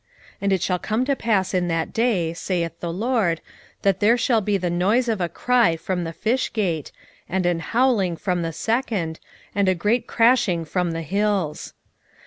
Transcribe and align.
1:10 0.37 0.37
And 0.41 0.53
it 0.53 0.61
shall 0.63 0.79
come 0.79 1.05
to 1.05 1.15
pass 1.15 1.53
in 1.53 1.67
that 1.67 1.93
day, 1.93 2.33
saith 2.33 2.79
the 2.79 2.91
LORD, 2.91 3.39
that 3.83 3.99
there 3.99 4.17
shall 4.17 4.41
be 4.41 4.57
the 4.57 4.71
noise 4.71 5.07
of 5.07 5.21
a 5.21 5.29
cry 5.29 5.75
from 5.77 6.05
the 6.05 6.11
fish 6.11 6.51
gate, 6.53 6.91
and 7.29 7.45
an 7.45 7.59
howling 7.59 8.17
from 8.17 8.41
the 8.41 8.51
second, 8.51 9.19
and 9.53 9.69
a 9.69 9.75
great 9.75 10.07
crashing 10.07 10.65
from 10.65 10.93
the 10.93 11.03
hills. 11.03 11.75